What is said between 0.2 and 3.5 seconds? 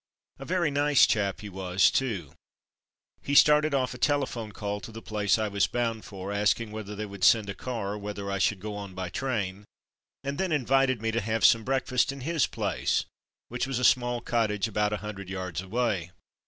A very nice chap he was, too. He